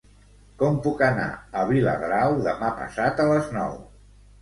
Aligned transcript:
Com 0.61 0.79
puc 0.87 1.03
anar 1.09 1.27
a 1.61 1.67
Viladrau 1.73 2.41
demà 2.51 2.75
passat 2.83 3.25
a 3.29 3.33
les 3.37 3.57
nou? 3.63 3.83